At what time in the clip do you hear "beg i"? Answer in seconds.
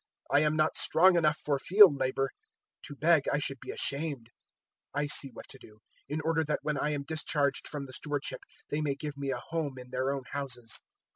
2.95-3.37